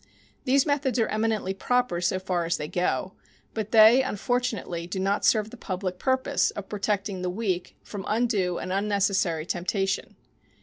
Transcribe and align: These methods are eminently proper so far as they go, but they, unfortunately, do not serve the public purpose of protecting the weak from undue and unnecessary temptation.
These 0.45 0.65
methods 0.65 0.97
are 0.97 1.05
eminently 1.09 1.53
proper 1.53 2.01
so 2.01 2.17
far 2.17 2.45
as 2.45 2.57
they 2.57 2.67
go, 2.67 3.13
but 3.53 3.69
they, 3.69 4.01
unfortunately, 4.01 4.87
do 4.87 4.99
not 4.99 5.23
serve 5.23 5.51
the 5.51 5.57
public 5.57 5.99
purpose 5.99 6.49
of 6.49 6.67
protecting 6.69 7.21
the 7.21 7.29
weak 7.29 7.77
from 7.83 8.05
undue 8.07 8.57
and 8.57 8.73
unnecessary 8.73 9.45
temptation. 9.45 10.15